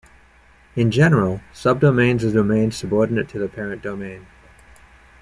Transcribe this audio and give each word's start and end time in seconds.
In 0.75 0.89
general, 0.89 1.41
subdomains 1.53 2.23
are 2.27 2.33
domains 2.33 2.75
subordinate 2.75 3.29
to 3.29 3.37
their 3.37 3.47
parent 3.47 3.83
domain. 3.83 4.25